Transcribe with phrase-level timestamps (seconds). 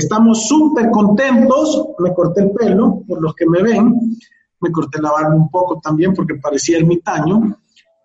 [0.00, 1.88] Estamos súper contentos.
[1.98, 4.18] Me corté el pelo, por los que me ven.
[4.60, 7.54] Me corté la barba un poco también porque parecía ermitaño.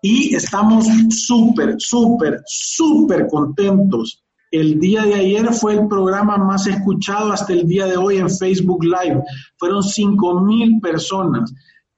[0.02, 4.22] Y estamos súper, súper, súper contentos.
[4.50, 8.28] El día de ayer fue el programa más escuchado hasta el día de hoy en
[8.28, 9.22] Facebook Live.
[9.56, 11.50] Fueron 5 mil personas.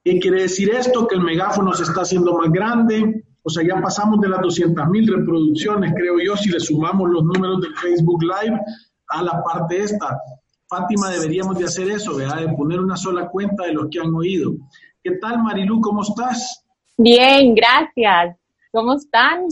[0.05, 1.09] ¿Qué quiere decir esto?
[1.09, 3.25] Que el megáfono se está haciendo más grande.
[3.43, 7.25] O sea, ya pasamos de las 200 mil reproducciones, creo yo, si le sumamos los
[7.25, 8.61] números del Facebook Live
[9.09, 10.19] a la parte esta.
[10.69, 12.41] Fátima, deberíamos de hacer eso, ¿verdad?
[12.41, 14.53] De poner una sola cuenta de los que han oído.
[15.03, 15.81] ¿Qué tal, Marilu?
[15.81, 16.63] ¿Cómo estás?
[16.97, 18.37] Bien, gracias.
[18.71, 19.47] ¿Cómo están?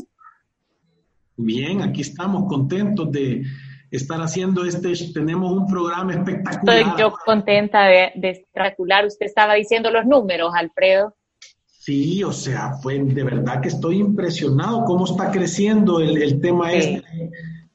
[1.37, 3.43] Bien, aquí estamos contentos de
[3.91, 6.79] estar haciendo este, tenemos un programa espectacular.
[6.79, 9.07] Estoy yo contenta de, de espectacular.
[9.07, 11.15] Usted estaba diciendo los números, Alfredo.
[11.67, 16.73] Sí, o sea, fue de verdad que estoy impresionado cómo está creciendo el, el tema
[16.73, 17.03] este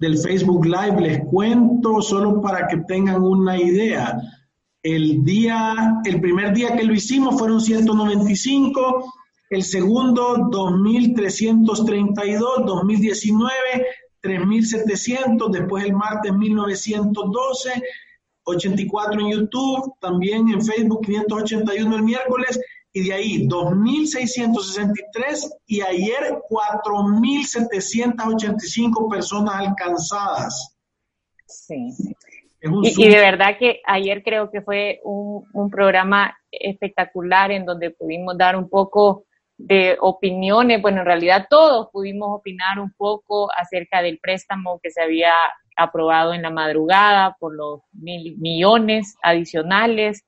[0.01, 0.99] del Facebook Live.
[0.99, 4.19] Les cuento solo para que tengan una idea.
[4.83, 9.13] El día, el primer día que lo hicimos fueron 195,
[9.51, 13.51] el segundo 2332, 2019
[14.21, 17.83] 3700, después el martes 1912,
[18.43, 22.59] 84 en YouTube, también en Facebook 581 el miércoles
[22.93, 30.75] y de ahí 2.663 y ayer 4.785 personas alcanzadas.
[31.45, 31.93] Sí.
[32.63, 38.37] Y, de verdad que ayer creo que fue un, un, programa espectacular en donde pudimos
[38.37, 39.25] dar un poco
[39.57, 45.01] de opiniones, bueno, en realidad todos pudimos opinar un poco acerca del préstamo que se
[45.01, 45.33] había
[45.75, 50.23] aprobado en la madrugada por los mil millones adicionales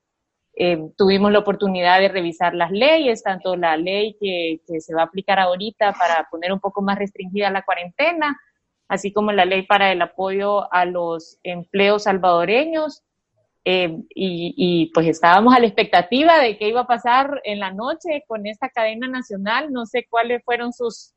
[0.56, 5.06] eh, tuvimos la oportunidad de revisar las leyes, tanto la ley que, se va a
[5.06, 8.40] aplicar ahorita para poner un poco más restringida la cuarentena,
[8.88, 13.02] así como la ley para el apoyo a los empleos salvadoreños.
[13.66, 17.72] Eh, y, y, pues estábamos a la expectativa de qué iba a pasar en la
[17.72, 19.72] noche con esta cadena nacional.
[19.72, 21.16] No sé cuáles fueron sus,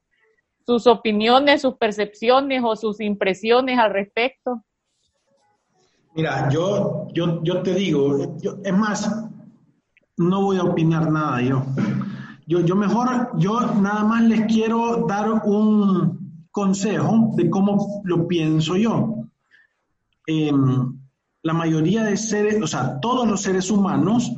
[0.65, 4.63] sus opiniones, sus percepciones o sus impresiones al respecto.
[6.17, 9.07] Mira, yo, yo, yo te digo, es más,
[10.17, 11.63] no voy a opinar nada yo.
[12.47, 18.77] Yo, yo mejor, yo nada más les quiero dar un consejo de cómo lo pienso
[18.77, 19.27] yo.
[20.27, 20.99] Em,
[21.43, 24.33] la mayoría de seres, o sea, todos los seres humanos,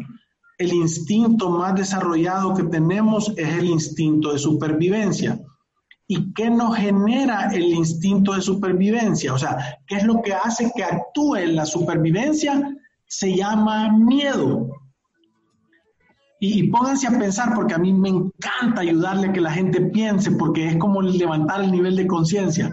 [0.59, 5.39] el instinto más desarrollado que tenemos es el instinto de supervivencia.
[6.11, 9.35] ¿Y qué nos genera el instinto de supervivencia?
[9.35, 12.75] O sea, ¿qué es lo que hace que actúe la supervivencia?
[13.07, 14.71] Se llama miedo.
[16.41, 19.83] Y, y, pónganse a pensar, porque a mí me encanta ayudarle a que la gente
[19.83, 22.73] piense, porque es como levantar el nivel de conciencia.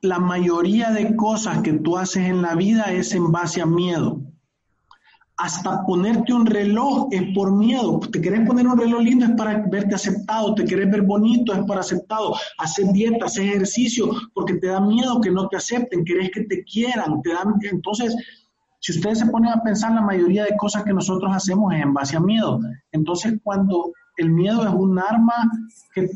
[0.00, 4.21] La mayoría de cosas que tú haces en la vida es en base a miedo
[5.42, 7.98] hasta ponerte un reloj es por miedo.
[8.12, 11.64] Te querés poner un reloj lindo es para verte aceptado, te querés ver bonito es
[11.64, 16.30] para aceptado, hacer dieta, hacer ejercicio porque te da miedo que no te acepten, querés
[16.30, 18.14] que te quieran, te dan, entonces,
[18.78, 21.92] si ustedes se ponen a pensar, la mayoría de cosas que nosotros hacemos es en
[21.92, 22.60] base a miedo.
[22.92, 25.50] Entonces, cuando el miedo es un arma
[25.92, 26.08] que,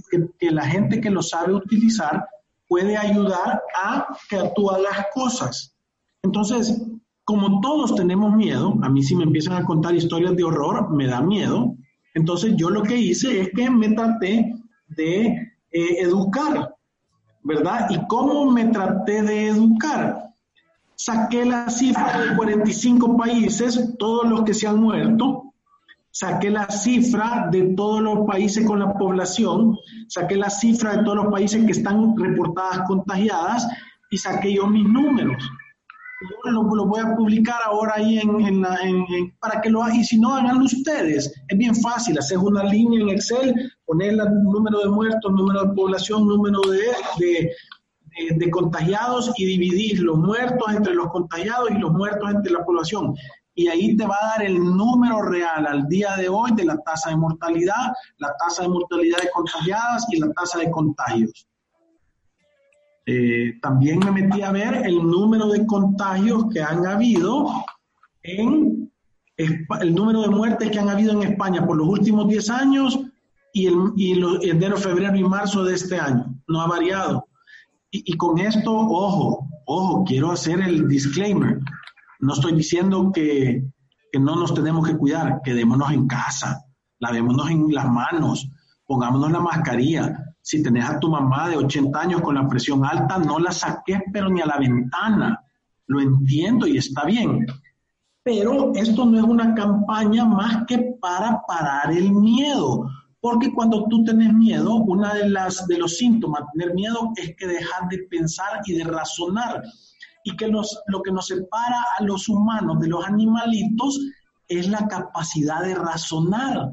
[0.52, 2.24] la gente que lo sabe utilizar
[2.68, 5.74] puede ayudar a que tú hagas cosas.
[6.22, 6.80] Entonces,
[7.26, 11.08] como todos tenemos miedo, a mí si me empiezan a contar historias de horror, me
[11.08, 11.74] da miedo.
[12.14, 14.54] Entonces yo lo que hice es que me traté
[14.86, 15.26] de
[15.72, 16.76] eh, educar,
[17.42, 17.88] ¿verdad?
[17.90, 20.34] ¿Y cómo me traté de educar?
[20.94, 25.52] Saqué la cifra de 45 países, todos los que se han muerto,
[26.12, 29.76] saqué la cifra de todos los países con la población,
[30.06, 33.66] saqué la cifra de todos los países que están reportadas contagiadas
[34.12, 35.42] y saqué yo mis números.
[36.44, 38.62] Lo, voy a publicar ahora ahí en,
[39.38, 39.96] para que lo hagan.
[39.96, 41.32] Y si no, hagan ustedes.
[41.48, 42.18] Es bien fácil.
[42.18, 43.54] Hacer una línea en Excel,
[43.84, 46.60] poner el número de muertos, número de población, número
[47.18, 47.50] de,
[48.36, 53.14] de, contagiados y dividir los muertos entre los contagiados y los muertos entre la población.
[53.54, 56.76] Y ahí te va a dar el número real al día de hoy de la
[56.78, 61.46] tasa de mortalidad, la tasa de mortalidad de contagiadas y la tasa de contagios.
[63.06, 67.46] Eh, también me metí a ver el número de contagios que han habido
[68.24, 68.90] en
[69.36, 72.98] el número de muertes que han habido en España por los últimos 10 años
[73.52, 76.34] y, el, y enero, febrero y marzo de este año.
[76.48, 77.28] No ha variado.
[77.90, 81.60] Y, y, con esto, ojo, ojo, quiero hacer el disclaimer.
[82.18, 83.62] No estoy diciendo que,
[84.10, 86.64] que no nos tenemos que cuidar, quedémonos en casa,
[86.98, 88.50] lavémonos en las manos,
[88.86, 93.18] pongámonos la mascarilla, si tenés a tu mamá de 80 años con la presión alta,
[93.18, 95.42] no la saques, pero ni a la ventana.
[95.88, 97.44] Lo entiendo y está bien.
[98.22, 102.88] Pero esto no es una campaña más que para parar el miedo.
[103.20, 107.34] Porque cuando tú tenés miedo, una de las de los síntomas de tener miedo es
[107.34, 109.64] que dejas de pensar y de razonar.
[110.22, 113.98] Y que los, lo que nos separa a los humanos de los animalitos
[114.46, 116.72] es la capacidad de razonar.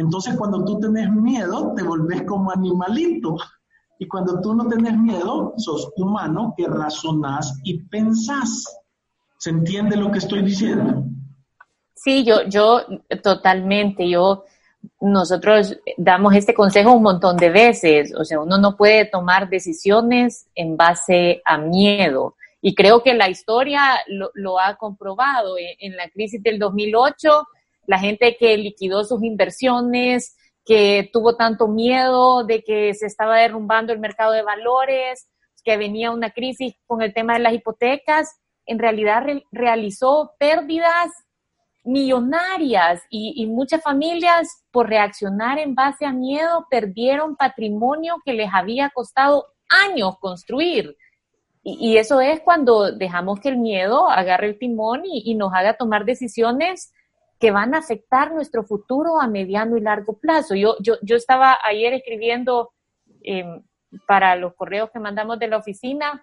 [0.00, 3.36] Entonces, cuando tú tenés miedo, te volvés como animalito.
[3.98, 8.64] Y cuando tú no tenés miedo, sos humano que razonás y pensás.
[9.36, 11.04] ¿Se entiende lo que estoy diciendo?
[11.94, 12.80] Sí, yo, yo
[13.22, 14.44] totalmente, yo,
[15.02, 20.46] nosotros damos este consejo un montón de veces, o sea, uno no puede tomar decisiones
[20.54, 22.36] en base a miedo.
[22.62, 25.56] Y creo que la historia lo, ha comprobado.
[25.58, 27.46] en la crisis del 2008,
[27.86, 33.92] la gente que liquidó sus inversiones, que tuvo tanto miedo de que se estaba derrumbando
[33.92, 35.28] el mercado de valores,
[35.64, 41.10] que venía una crisis con el tema de las hipotecas, en realidad realizó pérdidas
[41.82, 48.90] millonarias y, muchas familias por reaccionar en base a miedo perdieron patrimonio que les había
[48.90, 50.96] costado años construir.
[51.62, 56.04] Y, eso es cuando dejamos que el miedo agarre el timón y nos haga tomar
[56.04, 56.92] decisiones
[57.40, 60.54] que van a afectar nuestro futuro a mediano y largo plazo.
[60.54, 62.70] Yo, yo, yo estaba ayer escribiendo
[63.22, 63.62] em,
[64.06, 66.22] para los correos que mandamos de la oficina,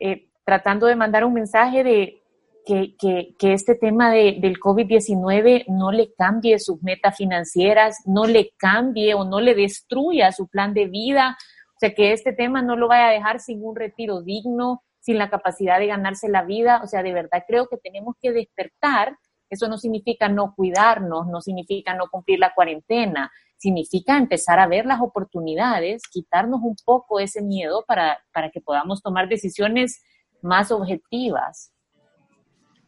[0.00, 2.22] eh, tratando de mandar un mensaje de
[2.64, 8.26] que, que, que este tema de, del COVID-19 no le cambie sus metas financieras, no
[8.26, 11.36] le cambie o no le destruya su plan de vida,
[11.74, 15.16] o sea, que este tema no lo vaya a dejar sin un retiro digno, sin
[15.16, 16.82] la capacidad de ganarse la vida.
[16.84, 19.16] O sea, de verdad creo que tenemos que despertar
[19.50, 24.86] eso no significa no cuidarnos, no significa no cumplir la cuarentena, significa empezar a ver
[24.86, 28.18] las oportunidades, quitarnos un poco ese miedo para,
[28.52, 30.02] que podamos tomar decisiones
[30.40, 31.72] más objetivas.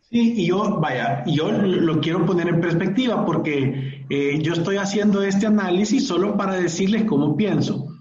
[0.01, 5.23] Sí, y yo, vaya, yo lo quiero poner en perspectiva porque eh, yo estoy haciendo
[5.23, 7.92] este análisis solo para decirles cómo pienso.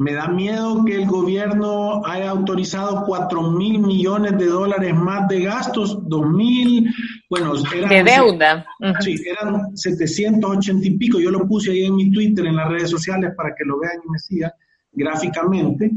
[0.00, 5.42] Me da miedo que el gobierno haya autorizado 4 mil millones de dólares más de
[5.42, 6.88] gastos, 2 mil,
[7.28, 7.88] bueno, eran...
[7.88, 8.66] De deuda.
[9.00, 11.18] Sí, eran 780 y pico.
[11.18, 14.00] Yo lo puse ahí en mi Twitter, en las redes sociales, para que lo vean
[14.06, 14.52] y me sigan
[14.92, 15.90] gráficamente.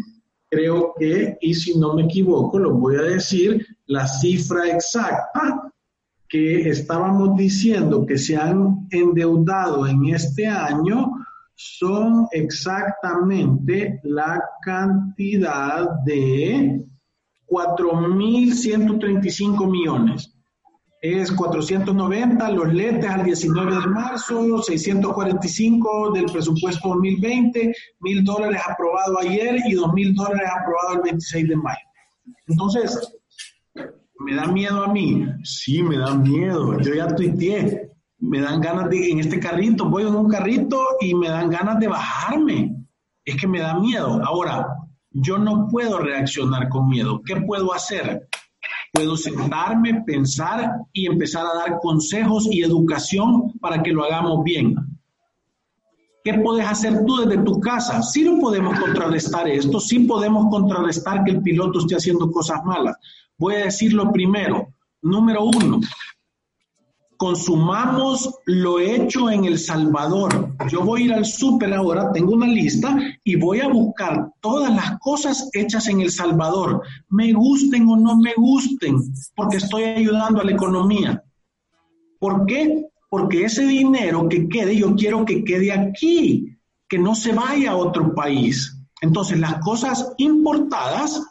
[0.50, 5.72] Creo que, y si no me equivoco, lo voy a decir, la cifra exacta
[6.28, 11.12] que estábamos diciendo que se han endeudado en este año
[11.64, 16.86] son exactamente la cantidad de
[17.48, 20.34] 4.135 millones.
[21.02, 29.18] Es 490 los letes al 19 de marzo, 645 del presupuesto 2020, mil dólares aprobado
[29.20, 31.80] ayer y dos mil dólares aprobado el 26 de mayo.
[32.48, 33.20] Entonces,
[34.20, 35.26] ¿me da miedo a mí?
[35.44, 36.80] Sí, me da miedo.
[36.80, 37.91] Yo ya tuiteé
[38.22, 41.80] me dan ganas de, en este carrito, voy en un carrito y me dan ganas
[41.80, 42.76] de bajarme.
[43.26, 44.22] Es que me da miedo.
[44.24, 44.68] Ahora,
[45.10, 47.22] yo no puedo reaccionar con miedo.
[47.26, 48.28] ¿Qué puedo hacer?
[48.94, 54.76] Puedo sentarme, pensar y empezar a dar consejos y educación para que lo hagamos bien.
[56.24, 58.04] ¿Qué puedes hacer tú desde tu casa?
[58.04, 62.96] Sí no podemos contrarrestar esto, sí podemos contrarrestar que el piloto esté haciendo cosas malas.
[63.38, 64.68] Voy a decir lo primero.
[65.02, 65.80] Número uno,
[67.22, 70.56] consumamos lo hecho en El Salvador.
[70.72, 74.74] Yo voy a ir al súper ahora, tengo una lista y voy a buscar todas
[74.74, 78.96] las cosas hechas en El Salvador, me gusten o no me gusten,
[79.36, 81.24] porque estoy ayudando a la economía.
[82.18, 82.88] ¿Por qué?
[83.08, 86.58] Porque ese dinero que quede, yo quiero que quede aquí,
[86.90, 88.82] que no se vaya a otro país.
[89.00, 91.22] Entonces, las cosas importadas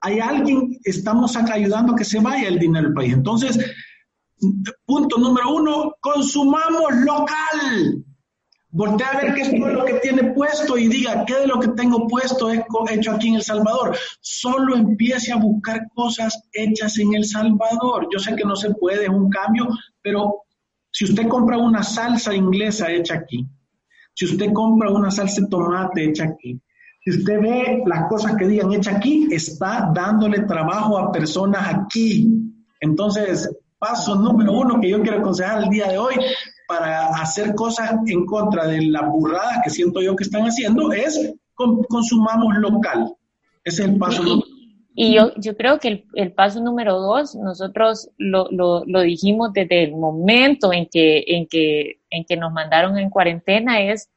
[0.00, 3.12] hay alguien, estamos acá ayudando a que se vaya el dinero del país.
[3.12, 3.58] Entonces,
[4.86, 8.04] punto número uno, consumamos local.
[8.70, 11.68] Voltea a ver qué es lo que tiene puesto y diga qué de lo que
[11.68, 12.60] tengo puesto es
[12.90, 13.96] hecho aquí en El Salvador.
[14.20, 18.08] Solo empiece a buscar cosas hechas en El Salvador.
[18.12, 19.68] Yo sé que no se puede, es un cambio,
[20.02, 20.42] pero
[20.90, 23.46] si usted compra una salsa inglesa hecha aquí,
[24.12, 26.60] si usted compra una salsa de tomate hecha aquí,
[27.04, 32.28] si usted ve las cosas que digan hecha aquí, está dándole trabajo a personas aquí.
[32.80, 33.48] Entonces,
[33.84, 36.14] paso número uno que yo quiero aconsejar el día de hoy
[36.66, 41.34] para hacer cosas en contra de la burrada que siento yo que están haciendo es
[41.54, 43.14] consumamos local.
[43.62, 44.54] Ese es el paso número
[44.96, 49.52] y yo, yo creo que el, el paso número dos, nosotros lo, lo, lo, dijimos
[49.52, 54.08] desde el momento en que, en, que, en que nos mandaron en cuarentena, es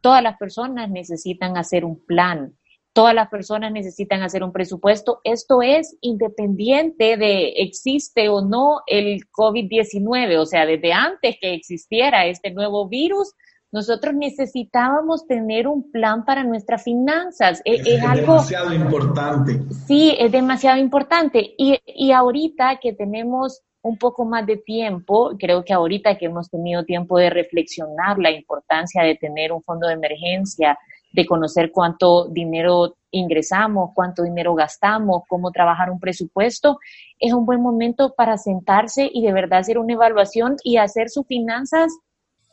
[0.00, 2.56] todas las personas necesitan hacer un plan,
[2.96, 5.20] todas las personas necesitan hacer un presupuesto.
[5.22, 12.24] Esto es independiente de existe o no el COVID-19, o sea, desde antes que existiera
[12.24, 13.34] este nuevo virus,
[13.70, 17.60] nosotros necesitábamos tener un plan para nuestras finanzas.
[17.66, 19.60] E, es, algo demasiado importante.
[19.86, 21.54] Sí, es demasiado importante.
[21.58, 26.48] Y, y ahorita que tenemos un poco más de tiempo, creo que ahorita que hemos
[26.48, 30.78] tenido tiempo de reflexionar la importancia de tener un fondo de emergencia,
[31.16, 36.78] de conocer cuánto dinero ingresamos, cuánto dinero gastamos, cómo trabajar un presupuesto,
[37.18, 41.26] es un buen momento para sentarse y de verdad hacer una evaluación y hacer sus
[41.26, 41.90] finanzas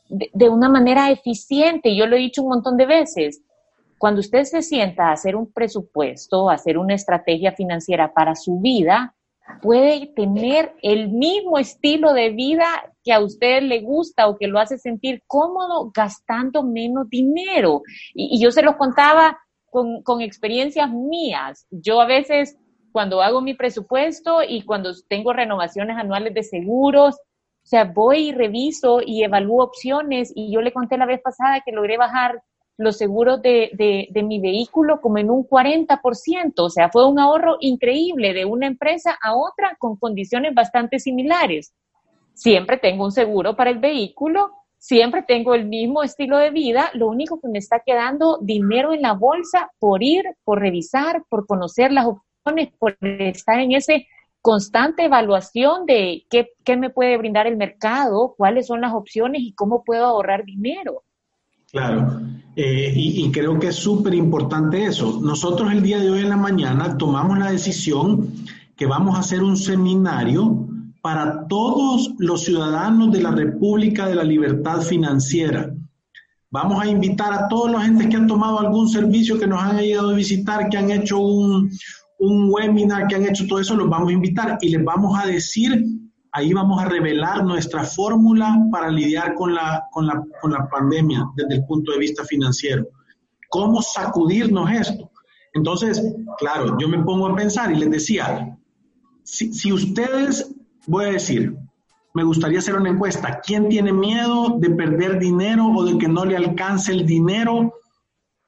[0.07, 1.93] de, una manera eficiente.
[1.93, 3.41] Yo lo he dicho un montón de veces.
[3.97, 8.61] Cuando usted se sienta a hacer un presupuesto, a hacer una estrategia financiera para su
[8.61, 9.13] vida,
[9.61, 14.59] puede tener el mismo estilo de vida que a usted le gusta o que lo
[14.59, 17.81] hace sentir cómodo gastando menos dinero.
[18.13, 19.37] Y, yo se lo contaba
[19.69, 21.67] con, experiencias mías.
[21.71, 22.57] Yo a veces,
[22.91, 28.31] cuando hago mi presupuesto y cuando tengo renovaciones anuales de seguros, o sea, voy y
[28.31, 32.43] reviso y evalúo opciones y yo le conté la vez pasada que logré bajar
[32.77, 33.69] los seguros de,
[34.11, 38.67] de, mi vehículo como en un 40%, o sea, fue un ahorro increíble de una
[38.67, 41.73] empresa a otra con condiciones bastante similares.
[42.33, 47.07] Siempre tengo un seguro para el vehículo, siempre tengo el mismo estilo de vida, lo
[47.07, 51.91] único que me está quedando dinero en la bolsa por ir, por revisar, por conocer
[51.91, 54.07] las opciones, por estar en ese
[54.41, 59.85] constante evaluación de qué, me puede brindar el mercado, cuáles son las opciones y cómo
[59.85, 61.03] puedo ahorrar dinero.
[61.71, 62.19] Claro,
[62.55, 65.19] eh, y, y, creo que es súper importante eso.
[65.21, 68.33] Nosotros el día de hoy en la mañana tomamos la decisión
[68.75, 70.62] que vamos a hacer un seminario
[71.03, 75.69] para todos los ciudadanos de la República de la Libertad Financiera.
[76.49, 79.79] Vamos a invitar a todos los gente que han tomado algún servicio, que nos han
[79.79, 81.69] llegado a visitar, que han hecho un,
[82.19, 85.27] un webinar que han hecho todo eso, los vamos a invitar y les vamos a
[85.27, 85.85] decir,
[86.31, 91.25] ahí vamos a revelar nuestra fórmula para lidiar con la, con la, con la pandemia
[91.35, 92.87] desde el punto de vista financiero.
[93.49, 95.11] ¿Cómo sacudirnos esto?
[95.53, 96.01] Entonces,
[96.37, 98.57] claro, yo me pongo a pensar y les decía,
[99.23, 100.52] si, si ustedes,
[100.87, 101.55] voy a decir,
[102.13, 106.25] me gustaría hacer una encuesta, ¿quién tiene miedo de perder dinero o de que no
[106.25, 107.73] le alcance el dinero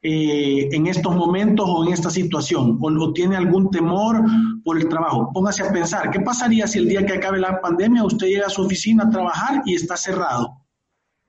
[0.07, 4.23] eh, en estos momentos o en esta situación o, tiene algún temor
[4.63, 5.31] por el trabajo.
[5.33, 8.51] Póngase a pensar, ¿qué pasaría si el día que acabe la pandemia usted llega a
[8.51, 10.61] su oficina a trabajar y está cerrado?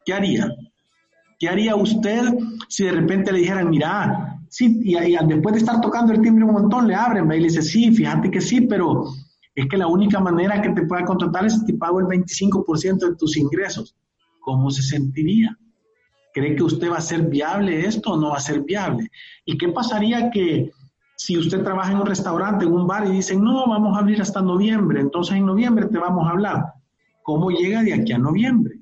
[0.04, 0.54] ¿Qué haría?
[1.38, 2.22] ¿Qué haría usted
[2.68, 4.94] si de repente le dijeran, mira, sí, y,
[5.26, 8.30] después de estar tocando el timbre un montón, le abren, y le dice, sí, fíjate
[8.30, 9.04] que sí, pero
[9.56, 12.98] es que la única manera que te pueda contratar es si te pago el 25%
[12.98, 13.96] de tus ingresos.
[14.40, 15.58] ¿Cómo se sentiría?
[16.34, 19.10] ¿Cree que usted va a ser viable esto o no va a ser viable?
[19.46, 20.70] ¿Y qué pasaría que
[21.16, 24.20] si usted trabaja en un restaurante, en un bar y dicen, no, vamos a abrir
[24.20, 26.64] hasta noviembre, entonces en noviembre te vamos a hablar?
[27.22, 28.78] ¿Cómo llega de aquí a noviembre?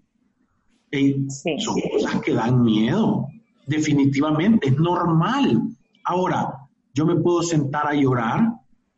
[1.31, 3.29] Son cosas que dan miedo,
[3.67, 5.63] definitivamente, es normal.
[6.05, 6.53] Ahora,
[6.93, 8.53] yo me puedo sentar a llorar,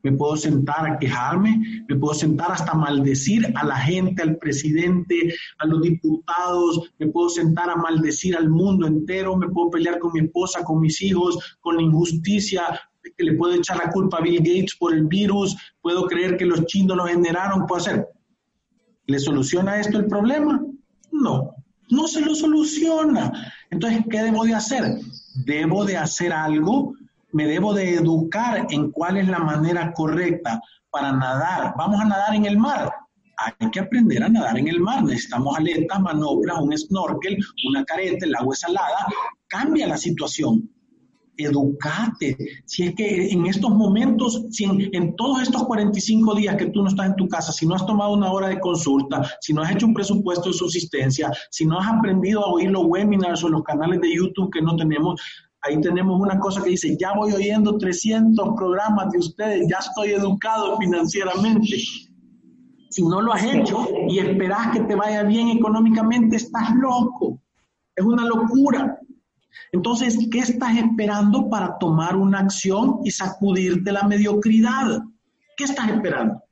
[0.06, 5.34] me puedo sentar a quejarme, me puedo sentar hasta maldecir a la gente, al presidente,
[5.58, 10.12] a los diputados, me puedo sentar a maldecir al mundo entero, me puedo pelear con
[10.12, 12.62] mi esposa, con mis hijos, con la injusticia,
[13.16, 16.46] que le puedo echar la culpa a Bill Gates por el virus, puedo creer que
[16.46, 18.06] los chinos lo generaron, puedo hacer.
[19.06, 20.64] ¿Le soluciona esto el problema?
[21.10, 21.50] No,
[21.90, 23.32] no se lo soluciona.
[23.70, 24.98] Entonces, ¿qué debo de hacer?
[25.44, 26.94] Debo de hacer algo
[27.36, 30.58] me debo de educar en cuál es la manera correcta
[30.90, 31.74] para nadar.
[31.76, 32.90] Vamos a nadar en el mar.
[33.36, 35.04] Hay que aprender a nadar en el mar.
[35.04, 37.36] Necesitamos aletas, manobras, un snorkel,
[37.68, 39.06] una careta, el agua es salada.
[39.48, 40.70] Cambia la situación.
[41.38, 42.34] educate.
[42.64, 46.88] Si es que en estos momentos, si en, todos estos 45 días que tú no
[46.88, 49.72] estás en tu casa, si no has tomado una hora de consulta, si no has
[49.72, 53.62] hecho un presupuesto de subsistencia, si no has aprendido a oír los webinars o los
[53.64, 55.20] canales de YouTube que no tenemos,
[55.66, 60.12] ahí tenemos una cosa que dice, ya voy oyendo 300 programas de ustedes, ya estoy
[60.12, 61.76] educado financieramente.
[62.90, 67.40] Si no lo has hecho y esperas que te vaya bien económicamente, estás loco.
[67.94, 68.99] Es una locura.
[69.73, 75.02] Entonces, ¿qué estás esperando para tomar una acción y sacudirte la mediocridad?
[75.56, 76.42] ¿Qué estás esperando?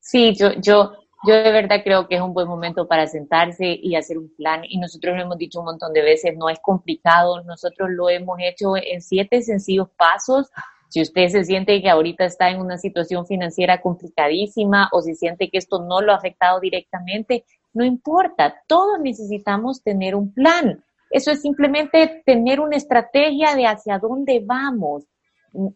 [0.00, 0.92] Sí, yo, yo,
[1.26, 4.62] yo de verdad creo que es un buen momento para sentarse y hacer un plan.
[4.64, 7.42] Y nosotros lo hemos dicho un montón de veces, no es complicado.
[7.44, 10.50] Nosotros lo hemos hecho en siete sencillos pasos.
[10.88, 15.50] Si usted se siente que ahorita está en una situación financiera complicadísima o si siente
[15.50, 18.62] que esto no lo ha afectado directamente, no importa.
[18.66, 20.82] Todos necesitamos tener un plan.
[21.10, 25.04] Eso es simplemente tener una estrategia de hacia dónde vamos.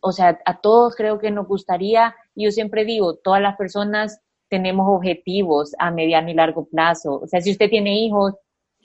[0.01, 4.87] O sea, a todos creo que nos gustaría, yo siempre digo, todas las personas tenemos
[4.89, 7.21] objetivos a mediano y largo plazo.
[7.23, 8.35] O sea, si usted tiene hijos,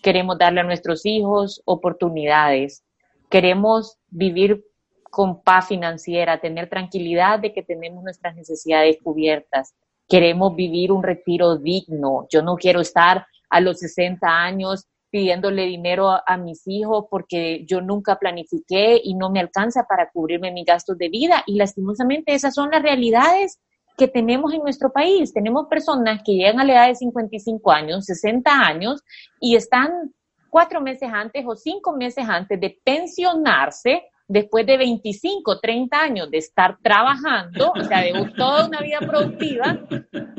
[0.02, 2.86] queremos darle a nuestros hijos oportunidades.
[3.30, 4.64] Queremos vivir
[5.10, 9.74] con paz financiera, tener tranquilidad de que tenemos nuestras necesidades cubiertas.
[10.08, 12.28] Queremos vivir un retiro digno.
[12.30, 17.80] Yo no quiero estar a los 60 años pidiéndole dinero a, mis hijos porque yo
[17.80, 21.44] nunca planifiqué y no me alcanza para cubrirme mis gastos de vida.
[21.48, 23.60] Y lastimosamente esas son las realidades
[23.98, 25.34] que tenemos en nuestro país.
[25.34, 29.04] Tenemos personas que llegan a la edad de 55 años, 60 años
[29.40, 30.14] y están
[30.50, 36.40] cuatro meses antes o cinco meses antes de pensionarse después de 25, 30 años de
[36.40, 39.80] estar trabajando, o sea, de toda una vida productiva,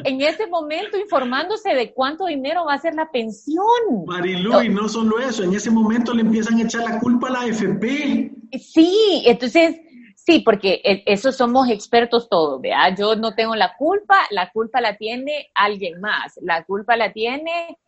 [0.05, 3.65] en ese momento informándose de cuánto dinero va a ser la pensión.
[4.07, 7.33] Marilu, y no solo eso, en ese momento le empiezan a echar la culpa a
[7.33, 8.33] la AFP.
[8.59, 9.81] Sí, entonces,
[10.27, 12.95] sí, porque e, eso somos expertos todos, ¿vea?
[12.95, 17.79] Yo no tengo la culpa, la culpa la tiene alguien más, la culpa la tiene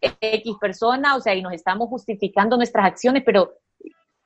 [0.00, 3.54] X persona, o sea, y nos estamos justificando nuestras acciones, pero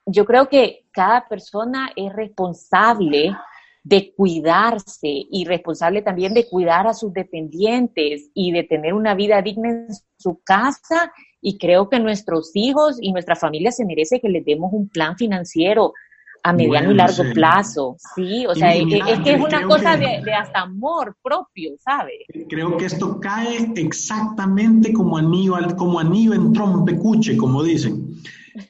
[0.06, 3.36] yo creo que cada persona es responsable
[3.82, 9.40] de cuidarse y responsable también de cuidar a sus dependientes y de tener una vida
[9.40, 11.12] digna en su casa.
[11.40, 15.16] Y creo que nuestros hijos y nuestra familia se merece que les demos un plan
[15.16, 15.94] financiero
[16.42, 18.86] a mediano y largo plazo, sí, o sea, es,
[19.20, 22.12] que es una cosa de, de, hasta amor propio, ¿sabe?
[22.48, 28.14] Creo que esto cae exactamente como anillo, como anillo en trompecuche, como dicen.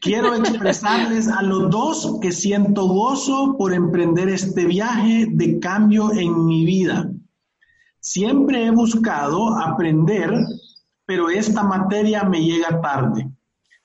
[0.01, 6.47] Quiero expresarles a los dos que siento gozo por emprender este viaje de cambio en
[6.47, 7.11] mi vida.
[8.01, 10.33] Siempre he buscado aprender,
[11.07, 13.29] pero esta materia me llega tarde.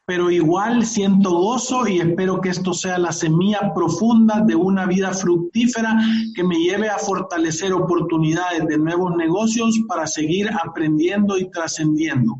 [0.07, 5.11] Pero igual siento gozo y espero que esto sea la semilla profunda de una vida
[5.13, 5.97] fructífera
[6.35, 12.37] que me lleve a fortalecer oportunidades de nuevos negocios para seguir aprendiendo y trascendiendo.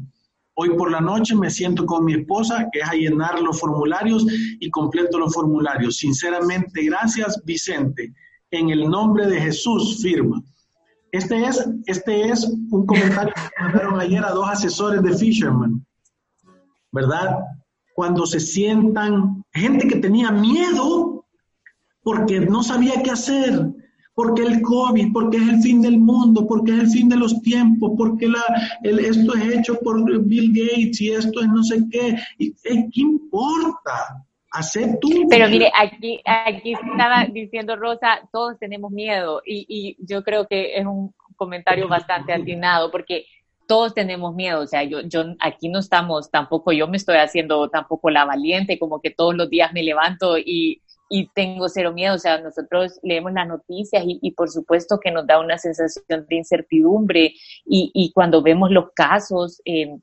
[0.58, 4.26] Hoy por la noche me siento con mi esposa, que es a llenar los formularios
[4.60, 5.98] y completo los formularios.
[5.98, 8.14] Sinceramente, gracias, Vicente.
[8.52, 10.42] En el nombre de Jesús, firma.
[11.12, 15.86] Este es, este es un comentario que mandaron ayer a dos asesores de Fisherman,
[16.92, 17.40] ¿verdad?
[17.96, 21.26] Cuando se sientan, gente que tenía miedo
[22.04, 23.72] porque no sabía qué hacer,
[24.14, 27.42] porque el COVID, porque es el fin del mundo, porque es el fin de los
[27.42, 28.44] tiempos, porque la,
[28.84, 32.18] esto es hecho por Bill Gates y esto es no sé qué.
[32.38, 34.26] Y, ¿Qué importa?
[34.52, 35.10] Hacer tú.
[35.30, 40.78] Pero mire, aquí, aquí estaba diciendo Rosa, todos tenemos miedo y, y yo creo que
[40.78, 43.26] es un comentario bastante atinado porque
[43.68, 47.70] todos tenemos miedo, o sea, yo, yo aquí no estamos, tampoco yo me estoy haciendo
[47.70, 52.16] tampoco la valiente, como que todos los días me levanto y, y tengo cero miedo.
[52.16, 56.36] O sea, nosotros leemos las noticias y, por supuesto que nos da una sensación de
[56.36, 57.34] incertidumbre
[57.66, 59.98] y, y cuando vemos los casos, eh,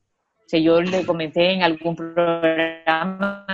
[0.61, 3.47] yo le comenté en algún programa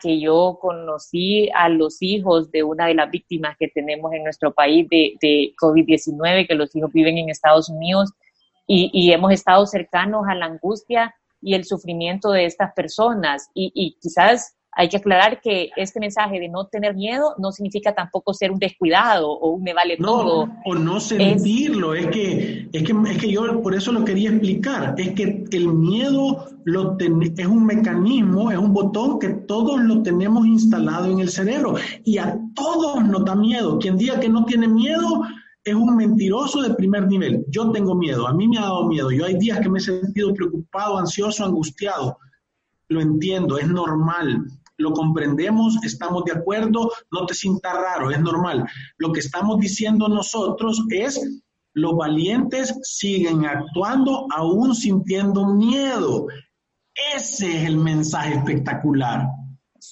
[0.00, 4.54] que yo conocí a los hijos de una de las víctimas que tenemos en nuestro
[4.54, 8.10] país de, de COVID-19, que los hijos viven en Estados Unidos
[8.66, 13.70] y, y, hemos estado cercanos a la angustia y el sufrimiento de estas personas y,
[13.74, 18.34] y quizás hay que aclarar que este mensaje de no tener miedo no significa tampoco
[18.34, 20.50] ser un descuidado o un me vale todo.
[20.66, 24.94] O no sentirlo, es, que, es, que, es que yo por eso lo quería explicar,
[24.98, 30.46] es que el miedo lo es un mecanismo, es un botón que todos lo tenemos
[30.46, 33.78] instalado en el cerebro y a todos nos da miedo.
[33.78, 35.22] Quien diga que no tiene miedo
[35.66, 37.44] es un mentiroso de primer nivel.
[37.48, 39.10] Yo tengo miedo, a mí me ha dado miedo.
[39.10, 42.18] Yo hay días que me he sentido preocupado, ansioso, angustiado.
[42.88, 44.46] Lo entiendo, es normal
[44.78, 48.68] lo comprendemos, estamos de acuerdo, no te sientas raro, es normal.
[48.98, 56.26] Lo que estamos diciendo nosotros es, los valientes siguen actuando aún sintiendo miedo.
[57.14, 59.28] Ese es el mensaje espectacular.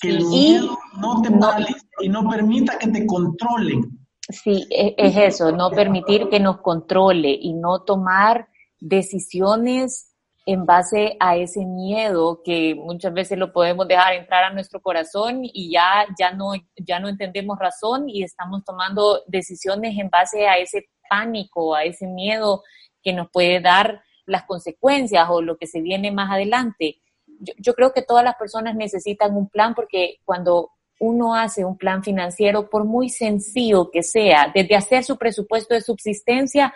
[0.01, 4.04] Que el miedo no te paralice y no permita que te controlen.
[4.29, 8.49] Sí, e, es eso, no permitir que nos controle y no tomar
[8.81, 10.15] decisiones
[10.47, 15.41] en base a ese miedo que muchas veces lo podemos dejar entrar a nuestro corazón
[15.43, 20.57] y ya, ya, no, ya no entendemos razón y estamos tomando decisiones en base a
[20.57, 22.63] ese pánico, a ese miedo
[23.03, 27.01] que nos puede dar las consecuencias o lo que se viene más adelante.
[27.27, 31.77] Yo, yo creo que todas las personas necesitan un plan porque cuando uno hace un
[31.77, 36.73] plan financiero, por muy sencillo que sea, desde hacer su presupuesto de subsistencia,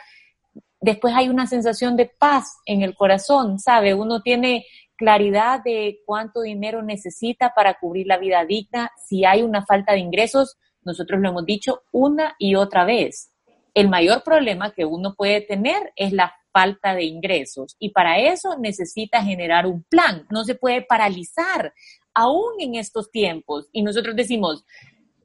[0.80, 3.94] después hay una sensación de paz en el corazón, ¿sabe?
[3.94, 8.90] Uno tiene claridad de cuánto dinero necesita para cubrir la vida digna.
[9.06, 13.30] Si hay una falta de ingresos, nosotros lo hemos dicho una y otra vez.
[13.74, 18.56] El mayor problema que uno puede tener es la falta de ingresos y para eso
[18.58, 20.26] necesita generar un plan.
[20.30, 21.72] No se puede paralizar
[22.18, 23.68] aún en estos tiempos.
[23.72, 24.64] Y nosotros decimos,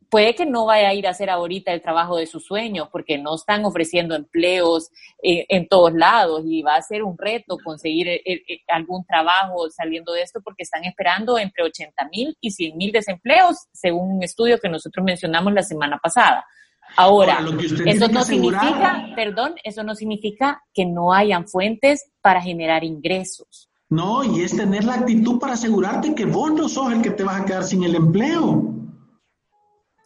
[0.09, 3.17] puede que no vaya a ir a hacer ahorita el trabajo de sus sueños porque
[3.17, 4.91] no están ofreciendo empleos
[5.23, 9.71] eh, en todos lados y va a ser un reto conseguir eh, eh, algún trabajo
[9.71, 14.23] saliendo de esto porque están esperando entre 80 mil y 100 mil desempleos según un
[14.23, 16.45] estudio que nosotros mencionamos la semana pasada.
[16.95, 17.39] Ahora,
[17.87, 23.72] eso no significa, perdón, eso no significa que no hayan fuentes para generar ingresos.
[23.93, 27.23] No, y es tener la actitud para asegurarte que vos no sos el que te
[27.23, 28.73] vas a quedar sin el empleo.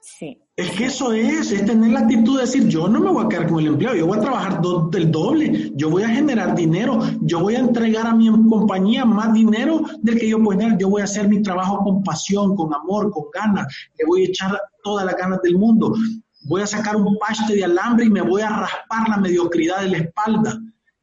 [0.01, 0.41] Sí.
[0.57, 3.29] Es que eso es, es tener la actitud de decir, yo no me voy a
[3.29, 4.59] quedar con el empleo, yo voy a trabajar
[4.91, 9.31] del doble, yo voy a generar dinero, yo voy a entregar a mi compañía más
[9.31, 12.73] dinero del que yo puedo tener, yo voy a hacer mi trabajo con pasión, con
[12.73, 15.95] amor, con ganas, le voy a echar todas las ganas del mundo,
[16.43, 19.89] voy a sacar un paste de alambre y me voy a raspar la mediocridad de
[19.91, 20.59] la espalda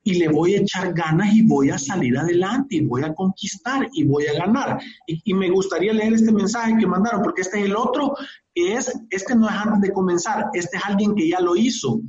[0.07, 3.88] y le voy a echar ganas y voy a salir adelante y voy a conquistar
[3.95, 4.79] y voy a ganar.
[5.07, 8.14] Y, me gustaría leer este mensaje que mandaron, porque este es el otro,
[8.55, 12.01] que es, este no es antes de comenzar, este es alguien que ya lo hizo.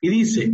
[0.00, 0.52] Y dice,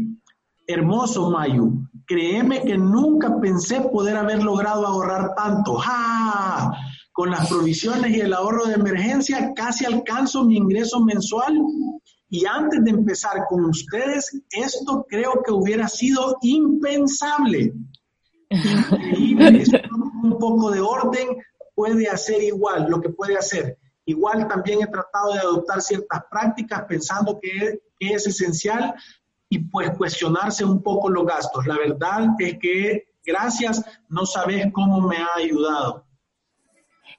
[0.67, 5.75] hermoso Mayu, créeme que nunca pensé poder haber logrado ahorrar tanto.
[5.75, 6.73] ¡Ja!
[7.13, 11.61] Con las provisiones y el ahorro de emergencia casi alcanzo mi ingreso mensual
[12.31, 17.73] y antes de empezar con ustedes, esto creo que hubiera sido impensable.
[18.49, 19.65] Increíble.
[20.23, 21.29] un poco de orden
[21.75, 23.79] puede hacer igual, lo que puede hacer.
[24.05, 28.95] Igual también he tratado de adoptar ciertas prácticas pensando que es, esencial
[29.49, 31.67] y pues cuestionarse un poco los gastos.
[31.67, 36.07] La verdad es que gracias, no sabes cómo me ha ayudado.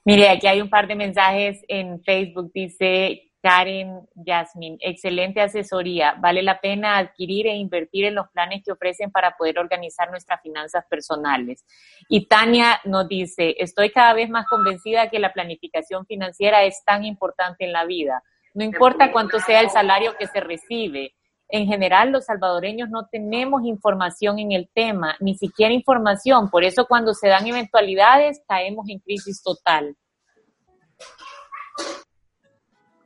[0.04, 2.50] Mire, aquí hay un par de mensajes en Facebook.
[2.52, 6.14] Dice Karen Yasmin, excelente asesoría.
[6.20, 10.40] Vale la pena adquirir e invertir en los planes que ofrecen para poder organizar nuestras
[10.40, 11.66] finanzas personales.
[12.08, 17.04] Y Tania nos dice, estoy cada vez más convencida que la planificación financiera es tan
[17.04, 18.22] importante en la vida.
[18.54, 21.14] No importa cuánto sea el salario que se recibe.
[21.48, 26.48] En general, los salvadoreños no tenemos información en el tema, ni siquiera información.
[26.48, 29.96] Por eso cuando se dan eventualidades, caemos en crisis total.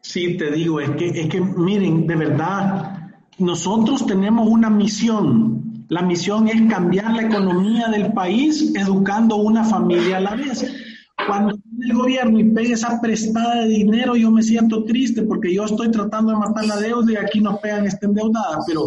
[0.08, 5.84] Sí, te digo, es que, es que miren, de verdad, nosotros tenemos una misión.
[5.88, 10.64] La misión es cambiar la economía del país educando una familia a la vez.
[11.26, 15.64] Cuando el gobierno y pegue esa prestada de dinero, yo me siento triste porque yo
[15.64, 18.86] estoy tratando de matar la deuda y aquí nos pegan esta endeudada, pero,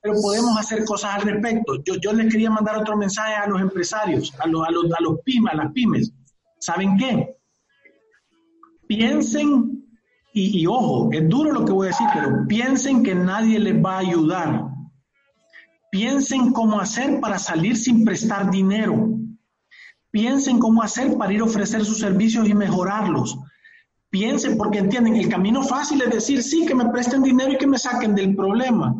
[0.00, 1.82] pero podemos hacer cosas al respecto.
[1.84, 5.02] Yo, yo les quería mandar otro mensaje a los empresarios, a los, a los, a
[5.02, 6.12] los pymes, a las pymes.
[6.60, 7.36] ¿Saben qué?
[8.86, 9.71] Piensen
[10.34, 13.96] y, ojo, es duro lo que voy a decir, pero piensen que nadie les va
[13.96, 14.72] a ayudar.
[15.90, 19.10] Piensen cómo hacer para salir sin prestar dinero.
[20.10, 23.38] Piensen cómo hacer para ir a ofrecer sus servicios y mejorarlos.
[24.08, 27.66] Piensen, porque entienden, el camino fácil es decir, sí, que me presten dinero y que
[27.66, 28.94] me saquen del problema,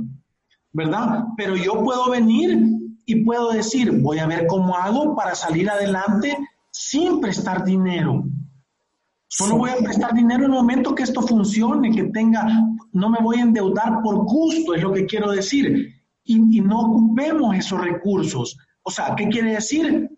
[0.73, 1.25] ¿verdad?
[1.37, 2.59] Pero yo puedo venir
[3.07, 6.37] y puedo decir, voy a ver cómo hago para salir adelante
[6.71, 8.25] sin prestar dinero.
[9.35, 12.47] Solo voy a prestar dinero en el momento que esto funcione, que tenga,
[12.93, 15.89] no me voy a endeudar por gusto, es lo que quiero decir.
[16.23, 18.59] Y, no ocupemos esos recursos.
[18.83, 20.11] O sea, ¿qué quiere decir?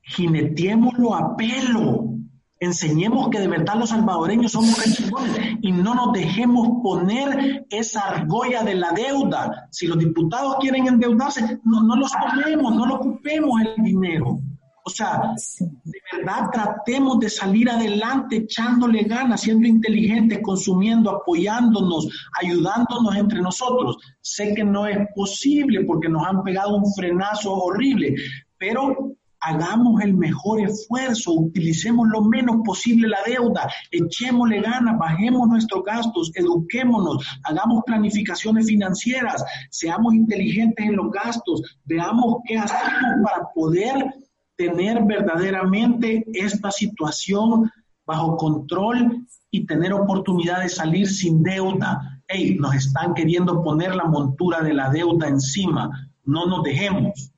[0.00, 2.14] Jineteémoslo a pelo.
[2.60, 8.62] Enseñemos que de verdad los salvadoreños somos chingones y no nos dejemos poner esa argolla
[8.62, 9.68] de la deuda.
[9.70, 14.40] Si los diputados quieren endeudarse, no, no los tomemos, no lo ocupemos el dinero.
[14.86, 22.06] O sea, de verdad tratemos de salir adelante echándole ganas, siendo inteligentes, consumiendo, apoyándonos,
[22.40, 23.96] ayudándonos entre nosotros.
[24.20, 28.14] Sé que no es posible porque nos han pegado un frenazo horrible,
[28.58, 35.82] pero hagamos el mejor esfuerzo, utilicemos lo menos posible la deuda, echémosle ganas, bajemos nuestros
[35.82, 44.14] gastos, eduquémonos, hagamos planificaciones financieras, seamos inteligentes en los gastos, veamos qué hacemos para poder
[44.56, 47.70] tener verdaderamente esta situación
[48.04, 52.22] bajo control y tener oportunidad de salir sin deuda.
[52.28, 57.32] Hey, nos están queriendo poner la montura de la deuda encima, no nos dejemos.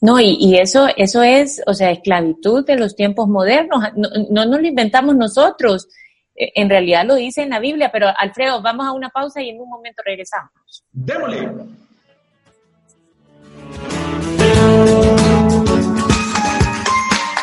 [0.00, 3.82] No, y, eso, eso es, o sea, esclavitud de los tiempos modernos.
[3.96, 5.88] No, no nos lo inventamos nosotros.
[6.34, 9.48] E, en realidad lo dice en la Biblia, pero Alfredo, vamos a una pausa y
[9.48, 10.50] en un momento regresamos.
[10.92, 11.52] Démosle.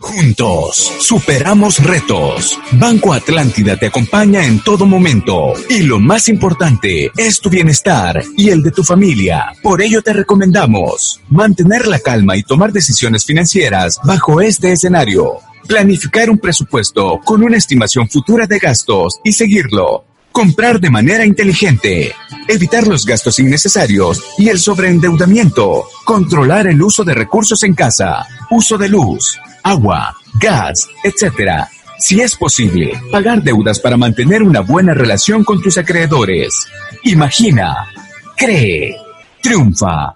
[0.00, 2.56] Juntos, superamos retos.
[2.72, 5.54] Banco Atlántida te acompaña en todo momento.
[5.68, 9.52] Y lo más importante es tu bienestar y el de tu familia.
[9.60, 15.38] Por ello te recomendamos mantener la calma y tomar decisiones financieras bajo este escenario.
[15.66, 20.07] Planificar un presupuesto con una estimación futura de gastos y seguirlo.
[20.38, 22.14] Comprar de manera inteligente.
[22.46, 25.82] Evitar los gastos innecesarios y el sobreendeudamiento.
[26.04, 28.24] Controlar el uso de recursos en casa.
[28.48, 31.64] Uso de luz agua, gas, etc.
[31.98, 36.68] Si es posible, pagar deudas para mantener una buena relación con tus acreedores.
[37.02, 37.88] Imagina,
[38.36, 38.94] cree,
[39.42, 40.14] triunfa.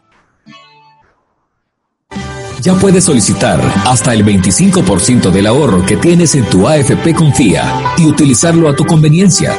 [2.61, 8.07] Ya puedes solicitar hasta el 25% del ahorro que tienes en tu AFP Confía y
[8.07, 9.59] utilizarlo a tu conveniencia.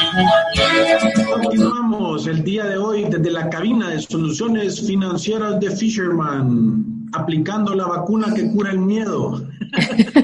[1.33, 7.87] Continuamos el día de hoy desde la cabina de soluciones financieras de Fisherman, aplicando la
[7.87, 9.41] vacuna que cura el miedo.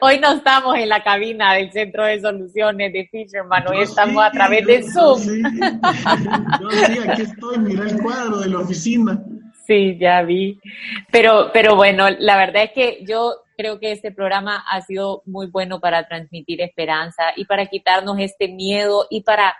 [0.00, 4.30] Hoy no estamos en la cabina del Centro de Soluciones de Fisherman, hoy estamos a
[4.30, 5.18] través de Zoom.
[5.18, 5.42] Sí.
[6.60, 9.20] Yo sí, aquí estoy, mira el cuadro de la oficina.
[9.66, 10.58] Sí, ya vi.
[11.10, 15.48] Pero, pero bueno, la verdad es que yo creo que este programa ha sido muy
[15.48, 19.52] bueno para transmitir esperanza y para quitarnos este miedo y para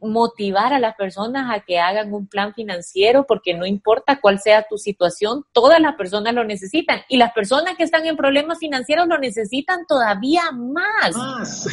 [0.00, 4.62] motivar a las personas a que hagan un plan financiero, porque no importa cuál sea
[4.62, 7.00] tu situación, todas las personas lo necesitan.
[7.08, 11.66] Y las personas que están en problemas financieros lo necesitan todavía más.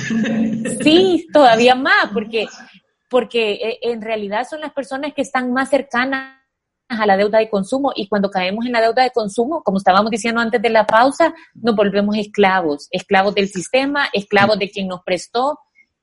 [0.82, 2.48] Sí, todavía más, porque,
[3.08, 6.39] porque eh, en realidad son las personas que están más cercanas
[6.90, 10.12] a la deuda de consumo y cuando caemos en la deuda de consumo, como estábamos
[10.12, 15.04] diciendo antes de la pausa, nos volvemos esclavos, esclavos del sistema, esclavos de quien nos
[15.04, 15.60] prestó,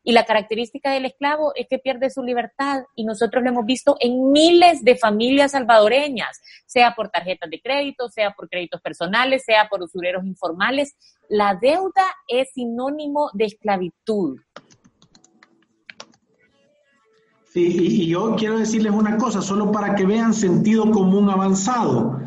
[0.09, 3.97] y la característica del esclavo es que pierde su libertad y nosotros lo hemos visto
[3.99, 9.69] en miles de familias salvadoreñas, sea por tarjetas de crédito, sea por créditos personales, sea
[9.69, 10.95] por usureros informales.
[11.29, 14.39] La deuda es sinónimo de esclavitud.
[17.59, 22.21] Y, yo quiero decirles una cosa, solo para que vean sentido común avanzado.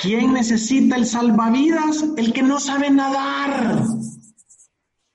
[0.00, 2.04] ¿Quién necesita el salvavidas?
[2.16, 3.82] El que no sabe nadar.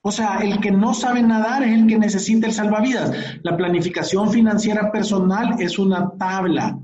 [0.02, 3.12] O sea, el que no sabe nadar es el que necesita el salvavidas.
[3.44, 6.78] La planificación financiera personal es una tabla,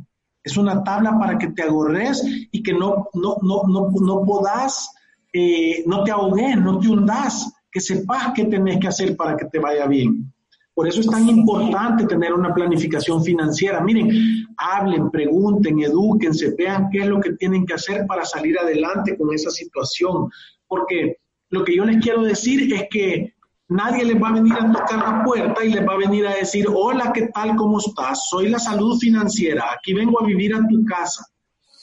[0.44, 4.92] es una tabla para que te agorres y que no, no, no, no, no podás,
[5.34, 9.46] eh, no te ahogues, no te hundas, que sepas qué tenés que hacer para que
[9.46, 10.31] te vaya bien.
[10.74, 13.82] Por eso es tan importante tener una planificación financiera.
[13.82, 14.10] Miren,
[14.58, 19.34] hablen, pregunten, edúquense, vean qué es lo que tienen que hacer para salir adelante con
[19.34, 20.30] esa situación.
[20.68, 21.18] Porque
[21.50, 23.34] lo que yo les quiero decir es que
[23.68, 26.36] nadie les va a venir a tocar la puerta y les va a venir a
[26.36, 27.56] decir, hola, ¿qué tal?
[27.58, 28.30] ¿Cómo estás?
[28.30, 31.26] Soy la salud financiera, aquí vengo a vivir a tu casa,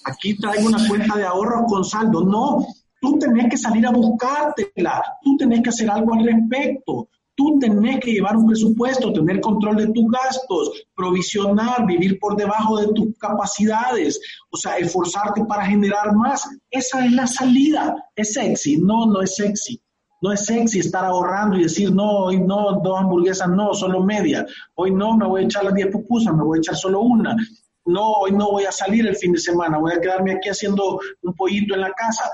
[0.05, 2.25] aquí traigo una cuenta de ahorros con saldo.
[2.25, 2.67] No,
[3.01, 7.09] Tú tenés que salir a buscártela, tú tenés que hacer algo al respecto.
[7.39, 12.79] Tú tenés que llevar un presupuesto, tener control de tus gastos, provisionar, vivir por debajo
[12.79, 14.21] de tus capacidades,
[14.51, 16.51] o sea, esforzarte para generar más.
[16.69, 17.95] Esa es la salida.
[18.17, 18.79] ¿Es sexy?
[18.79, 19.81] No, no es sexy.
[20.21, 24.45] No es sexy estar ahorrando y decir, no, hoy no, dos hamburguesas, no, solo media.
[24.75, 27.37] Hoy no, me voy a echar las diez pupusas, me voy a echar solo una.
[27.85, 30.99] No, hoy no voy a salir el fin de semana, voy a quedarme aquí haciendo
[31.23, 32.29] un pollito en la casa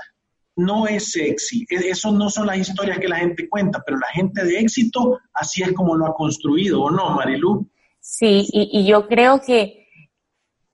[0.55, 1.65] no es sexy.
[1.69, 5.19] E, eso no son las historias que la gente cuenta, pero la gente de éxito
[5.33, 7.67] así es como lo ha construido, ¿o no, Marilu?
[7.99, 9.84] Sí, y, yo creo que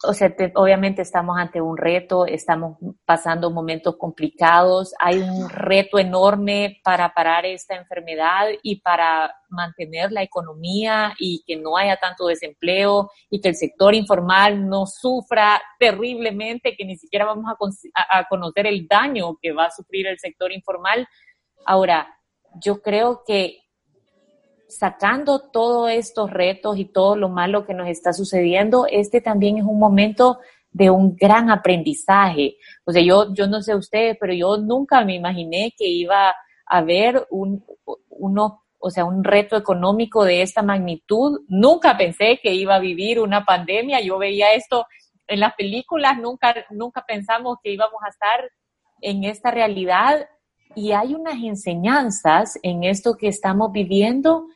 [0.03, 6.79] o sea, obviamente estamos ante un reto, estamos pasando momentos complicados, hay un reto enorme
[6.83, 13.11] para parar esta enfermedad y para mantener la economía y que no haya tanto desempleo
[13.29, 17.45] y que el sector informal no sufra terriblemente, que ni siquiera vamos
[17.93, 21.07] a, a conocer el daño que va a sufrir el sector informal.
[21.65, 22.07] Ahora,
[22.59, 23.60] yo creo que
[24.71, 29.63] sacando todos estos retos y todo lo malo que nos está sucediendo, este también es
[29.63, 30.39] un momento
[30.71, 32.55] de un gran aprendizaje.
[32.85, 36.35] O sea, yo, yo no sé ustedes, pero yo nunca me imaginé que iba a
[36.65, 37.65] haber un,
[38.09, 41.41] uno, o sea, un reto económico de esta magnitud.
[41.49, 43.99] Nunca pensé que iba a vivir una pandemia.
[44.01, 44.87] Yo veía esto
[45.27, 48.49] en las películas, nunca, nunca pensamos que íbamos a estar
[49.01, 50.25] en esta realidad.
[50.73, 54.47] Y hay unas enseñanzas en esto que estamos viviendo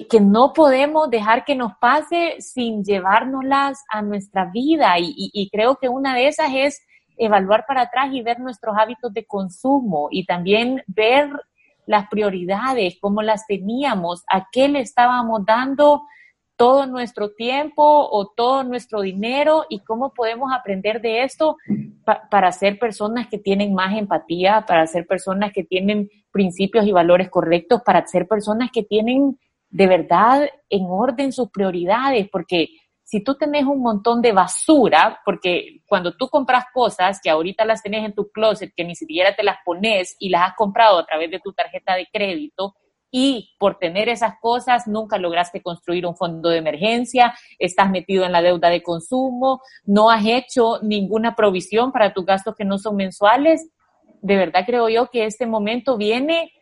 [0.00, 4.94] que, no podemos dejar que nos pase sin llevárnoslas a nuestra vida.
[4.98, 6.82] Y, creo que una de esas es
[7.16, 11.30] evaluar para atrás y ver nuestros hábitos de consumo y también ver
[11.86, 16.02] las prioridades, cómo las teníamos, a qué le estábamos dando
[16.56, 21.56] todo nuestro tiempo o todo nuestro dinero y cómo podemos aprender de esto
[22.30, 27.30] para ser personas que tienen más empatía, para ser personas que tienen principios y valores
[27.30, 29.38] correctos, para ser personas que tienen
[29.72, 32.68] de verdad en orden sus prioridades, porque
[33.02, 37.82] si tú tenés un montón de basura, porque cuando tú compras cosas que ahorita las
[37.82, 41.06] tenés en tu closet, que ni siquiera te las pones y las has comprado a
[41.06, 42.74] través de tu tarjeta de crédito,
[43.10, 48.32] y por tener esas cosas nunca lograste construir un fondo de emergencia, estás metido en
[48.32, 52.96] la deuda de consumo, no has hecho ninguna provisión para tus gastos que no son
[52.96, 53.68] mensuales,
[54.22, 56.52] de verdad creo yo que este momento viene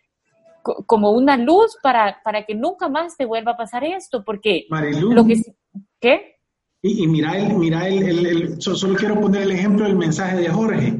[0.62, 5.24] como una luz para, para que nunca más te vuelva a pasar esto, porque lo
[5.26, 5.42] que...
[6.00, 6.36] ¿Qué?
[6.82, 10.98] Y, mira, el, mira el, el, solo quiero poner el ejemplo del mensaje de Jorge.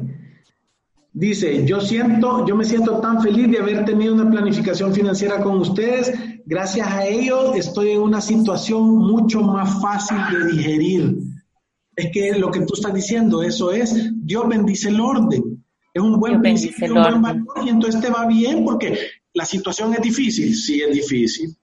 [1.13, 5.57] Dice, yo siento, yo me siento tan feliz de haber tenido una planificación financiera con
[5.57, 6.13] ustedes.
[6.45, 11.17] Gracias a ellos estoy en una situación mucho más fácil de digerir.
[11.95, 15.65] Es que lo que tú estás diciendo, eso es, Dios bendice el orden.
[15.93, 18.97] Es un buen principio, un buen valor, y entonces te va bien porque
[19.33, 21.55] la situación es difícil, sí es difícil.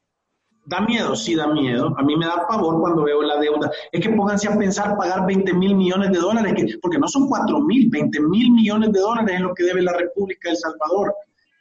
[0.65, 1.95] Da miedo, sí da miedo.
[1.97, 3.71] A mí me da pavor cuando veo la deuda.
[3.91, 7.61] Es que pónganse a pensar pagar 20 mil millones de dólares, porque no son 4
[7.61, 11.15] mil, 20 mil millones de dólares es lo que debe la República de El Salvador.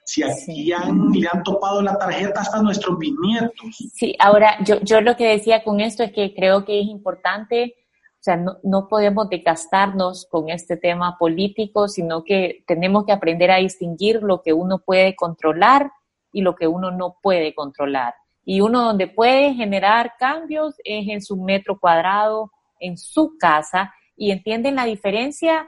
[0.04, 0.74] Si aquí
[1.14, 3.52] le han topado la tarjeta hasta nuestros bisnietos.
[3.94, 7.76] Sí, ahora yo, yo lo que decía con esto es que creo que es importante
[8.20, 13.52] o sea, no, no, podemos desgastarnos con este tema político, sino que tenemos que aprender
[13.52, 15.92] a distinguir lo que uno puede controlar
[16.32, 18.16] y lo que uno no puede controlar.
[18.44, 24.32] Y uno donde puede generar cambios es en su metro cuadrado, en su casa, y
[24.32, 25.68] entienden la diferencia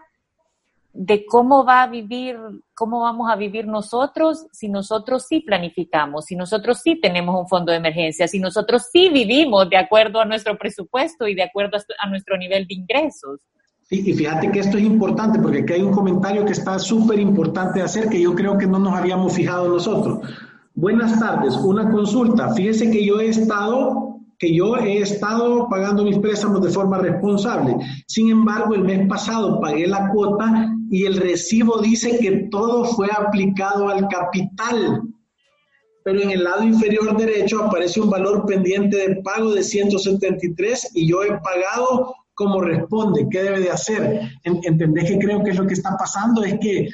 [1.02, 2.38] de cómo va a vivir,
[2.76, 7.72] cómo vamos a vivir nosotros si nosotros sí planificamos, si nosotros sí tenemos un fondo
[7.72, 12.10] de emergencia, si nosotros sí vivimos de acuerdo a nuestro presupuesto y de acuerdo a
[12.10, 13.40] nuestro nivel de ingresos.
[13.84, 17.18] Sí, y fíjate que esto es importante porque aquí hay un comentario que está súper
[17.18, 20.20] importante hacer que yo creo que no nos habíamos fijado nosotros.
[20.76, 22.54] Buenas tardes, una consulta.
[22.54, 27.76] Fíjese que yo he estado que yo he estado pagando mis préstamos de forma responsable.
[28.08, 33.08] Sin embargo, el mes pasado pagué la cuota y el recibo dice que todo fue
[33.16, 35.04] aplicado al capital.
[36.04, 41.08] Pero en el lado inferior derecho aparece un valor pendiente de pago de 173 y
[41.08, 43.28] yo he pagado como responde.
[43.30, 44.22] ¿Qué debe de hacer?
[44.44, 46.44] ¿Entendés que creo que es lo que está pasando?
[46.44, 46.90] Es que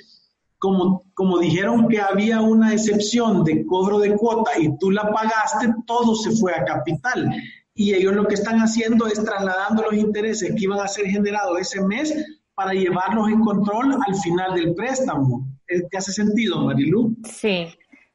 [0.58, 5.74] como, como dijeron que había una excepción de cobro de cuota y tú la pagaste,
[5.86, 7.32] todo se fue a capital.
[7.76, 11.60] Y ellos lo que están haciendo es trasladando los intereses que iban a ser generados
[11.60, 12.14] ese mes
[12.56, 15.46] para llevarlos en control al final del préstamo.
[15.68, 17.16] ¿Te hace sentido, Marilu?
[17.26, 17.68] Sí,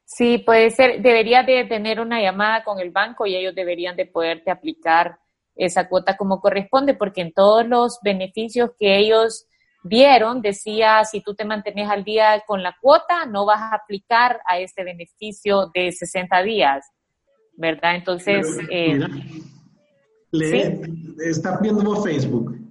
[0.04, 1.02] sí, puede ser.
[1.02, 5.18] Debería de tener una llamada con el banco y ellos deberían de poderte aplicar
[5.54, 9.46] esa cuota como corresponde, porque en todos los beneficios que ellos
[9.82, 14.40] vieron, decía, si tú te mantienes al día con la cuota, no vas a aplicar
[14.46, 16.86] a este beneficio de 60 días,
[17.56, 17.96] ¿verdad?
[17.96, 18.46] Entonces...
[18.70, 18.98] eh,
[20.30, 20.80] lee,
[21.26, 22.69] ¿Estás viendo Facebook?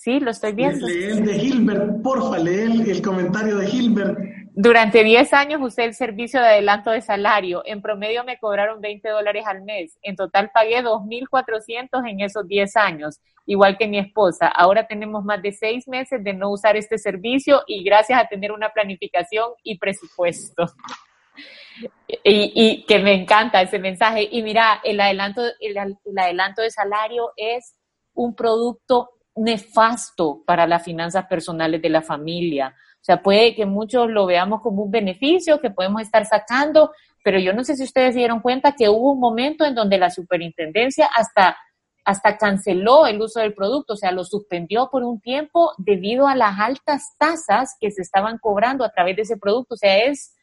[0.00, 0.86] Sí, lo estoy viendo.
[0.86, 4.18] Lee el de Hilbert, porfa, lee el, comentario de Hilbert.
[4.54, 7.60] Durante 10 años usé el servicio de adelanto de salario.
[7.66, 9.98] En promedio me cobraron 20 dólares al mes.
[10.00, 14.48] En total pagué 2.400 en esos 10 años, igual que mi esposa.
[14.48, 18.52] Ahora tenemos más de 6 meses de no usar este servicio y gracias a tener
[18.52, 20.64] una planificación y presupuesto.
[22.24, 24.26] Y, y que me encanta ese mensaje.
[24.32, 27.74] Y mira, el adelanto, el, el adelanto de salario es
[28.14, 32.74] un producto nefasto para las finanzas personales de la familia.
[33.00, 36.92] O sea, puede que muchos lo veamos como un beneficio que podemos estar sacando,
[37.24, 40.10] pero yo no sé si ustedes dieron cuenta que hubo un momento en donde la
[40.10, 41.56] superintendencia hasta,
[42.04, 46.36] hasta canceló el uso del producto, o sea, lo suspendió por un tiempo debido a
[46.36, 49.74] las altas tasas que se estaban cobrando a través de ese producto.
[49.74, 50.34] O sea, es,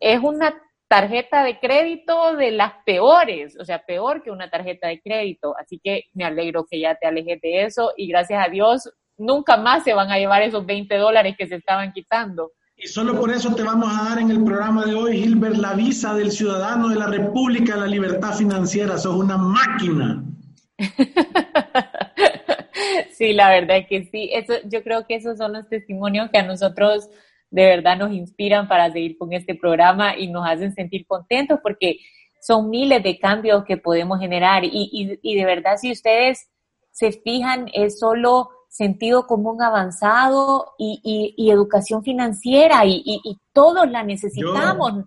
[0.00, 0.54] es una
[0.90, 5.54] tarjeta de crédito de las peores, o sea, peor que una tarjeta de crédito.
[5.56, 9.56] Así que me alegro que ya te alejes de eso y gracias a Dios nunca
[9.56, 12.50] más se van a llevar esos 20 dólares que se estaban quitando.
[12.76, 15.74] Y solo por eso te vamos a dar en el programa de hoy, Gilbert, la
[15.74, 18.98] visa del ciudadano de la República de la Libertad Financiera.
[18.98, 20.24] Sos una máquina.
[23.12, 24.30] sí, la verdad es que sí.
[24.32, 27.08] Eso, yo creo que esos son los testimonios que a nosotros
[27.50, 31.98] de verdad nos inspiran para seguir con este programa y nos hacen sentir contentos porque
[32.40, 36.48] son miles de cambios que podemos generar y, y, de verdad si ustedes
[36.92, 43.20] se fijan es solo sentido común avanzado y, y educación financiera y,
[43.52, 44.92] todos la necesitamos.
[44.94, 45.04] Yo,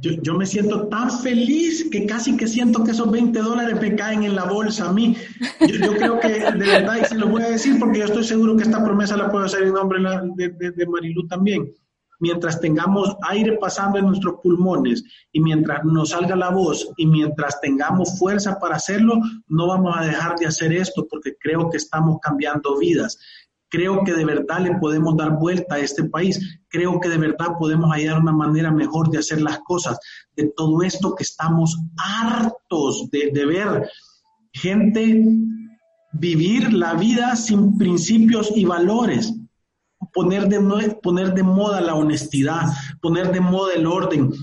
[0.00, 4.24] yo, me siento tan feliz que casi que siento que esos 20 dólares me caen
[4.24, 5.16] en la bolsa a mí.
[5.60, 8.56] Yo, creo que de verdad, y se lo voy a decir porque yo estoy seguro
[8.56, 10.00] que esta promesa la puedo hacer en nombre
[10.36, 11.72] de, de, de Marilu también.
[12.18, 15.02] Mientras tengamos aire pasando en nuestros pulmones
[15.32, 20.04] y mientras nos salga la voz y mientras tengamos fuerza para hacerlo, no vamos a
[20.04, 23.18] dejar de hacer esto porque creo que estamos cambiando vidas.
[23.72, 26.60] Creo que de verdad le podemos dar vuelta a este país.
[26.68, 29.98] Creo que de verdad podemos hallar una manera mejor de hacer las cosas.
[30.36, 33.88] De todo esto que estamos hartos de, ver
[34.52, 35.24] gente
[36.12, 39.32] vivir la vida sin principios y valores.
[40.12, 40.60] Poner de,
[41.02, 42.64] poner de moda la honestidad,
[43.00, 44.34] poner de moda el orden,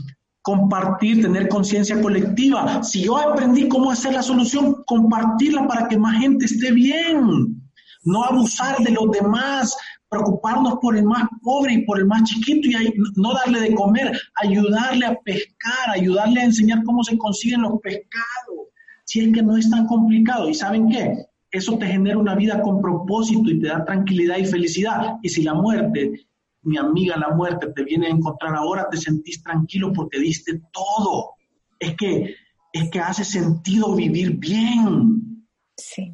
[0.41, 2.81] compartir, tener conciencia colectiva.
[2.81, 7.58] Si yo aprendí cómo hacer la solución, compartirla para que más gente esté bien
[8.03, 9.75] no abusar de los demás,
[10.09, 14.19] preocuparnos por el más pobre y por el más chiquito y no darle de comer,
[14.35, 18.69] ayudarle a pescar, ayudarle a enseñar cómo se consiguen los pescados,
[19.05, 20.49] si es que no es tan complicado.
[20.49, 21.25] ¿Y saben qué?
[21.51, 25.17] Eso te genera una vida con propósito y te da tranquilidad y felicidad.
[25.21, 26.27] Y si la muerte,
[26.63, 31.31] mi amiga, la muerte te viene a encontrar ahora, te sentís tranquilo porque diste todo.
[31.79, 32.35] Es que,
[32.71, 35.45] es que hace sentido vivir bien.
[35.75, 36.13] Sí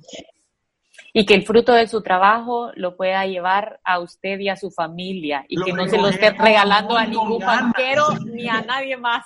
[1.18, 4.70] y que el fruto de su trabajo lo pueda llevar a usted y a su
[4.70, 9.24] familia y que no se lo esté regalando a ningún banquero ni a nadie más.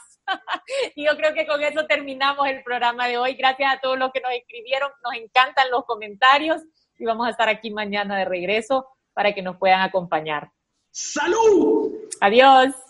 [0.95, 3.33] y yo creo que con eso terminamos el programa de hoy.
[3.33, 6.61] Gracias a todos los que nos escribieron, nos encantan los comentarios
[6.99, 8.85] y vamos a estar aquí mañana de regreso
[9.15, 10.51] para que nos puedan acompañar.
[10.91, 11.91] ¡Salud!
[12.21, 12.88] Adiós.